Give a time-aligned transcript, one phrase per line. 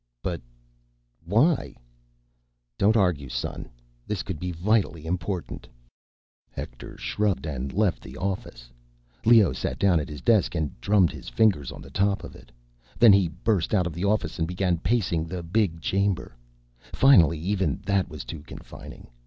[0.23, 0.41] "But...
[1.23, 1.75] why—"
[2.79, 3.69] "Don't argue, son.
[4.07, 5.67] This could be vitally important."
[6.49, 8.71] Hector shrugged and left the office.
[9.25, 12.51] Leoh sat down at his desk and drummed his fingers on the top of it.
[12.97, 16.35] Then he burst out of the office and began pacing the big chamber.
[16.93, 19.05] Finally, even that was too confining.